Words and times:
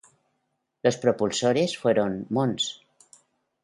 Sus 0.83 0.97
propulsores 0.97 1.77
fueron 1.77 2.25
Mons. 2.31 2.81